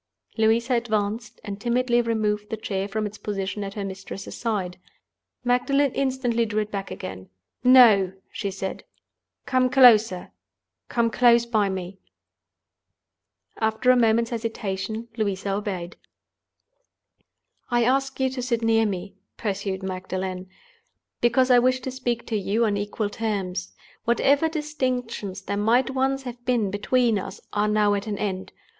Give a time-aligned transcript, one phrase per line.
[0.35, 4.79] Louisa advanced, and timidly removed the chair from its position at her mistress's side.
[5.43, 7.29] Magdalen instantly drew it back again.
[7.63, 8.83] "No!" she said.
[9.45, 11.99] "Come closer—come close by me."
[13.59, 15.97] After a moment's hesitation, Louisa obeyed.
[17.69, 20.49] "I ask you to sit near me," pursued Magdalen,
[21.21, 23.75] "because I wish to speak to you on equal terms.
[24.05, 28.51] Whatever distinctions there might once have been between us are now at an end.